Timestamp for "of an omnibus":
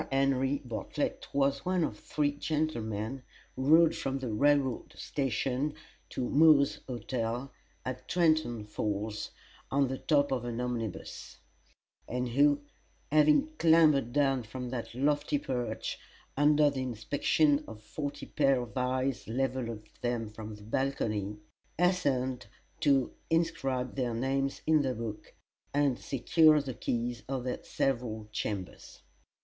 10.31-11.37